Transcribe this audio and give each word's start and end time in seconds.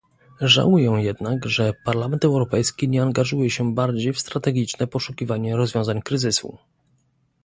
Żałuję 0.41 0.91
jednak, 1.03 1.45
że 1.45 1.73
Parlament 1.85 2.25
Europejski 2.25 2.89
nie 2.89 3.01
angażuje 3.03 3.49
się 3.49 3.75
bardziej 3.75 4.13
w 4.13 4.19
strategiczne 4.19 4.87
poszukiwanie 4.87 5.55
rozwiązań 5.55 6.01
kryzysu 6.01 6.57